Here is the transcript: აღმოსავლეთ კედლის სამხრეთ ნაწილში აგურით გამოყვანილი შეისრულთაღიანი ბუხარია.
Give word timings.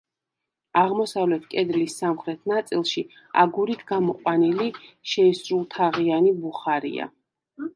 აღმოსავლეთ 0.83 1.43
კედლის 1.51 1.97
სამხრეთ 2.01 2.49
ნაწილში 2.51 3.03
აგურით 3.43 3.83
გამოყვანილი 3.93 4.71
შეისრულთაღიანი 5.13 6.33
ბუხარია. 6.43 7.11